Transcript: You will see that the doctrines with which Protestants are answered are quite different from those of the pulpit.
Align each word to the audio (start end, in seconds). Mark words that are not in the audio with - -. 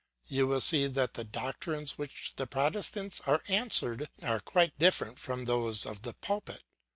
You 0.25 0.47
will 0.47 0.61
see 0.61 0.87
that 0.87 1.13
the 1.13 1.23
doctrines 1.23 1.91
with 1.95 2.09
which 2.11 2.33
Protestants 2.49 3.21
are 3.27 3.43
answered 3.47 4.09
are 4.23 4.39
quite 4.39 4.79
different 4.79 5.19
from 5.19 5.45
those 5.45 5.85
of 5.85 6.01
the 6.01 6.15
pulpit. 6.15 6.63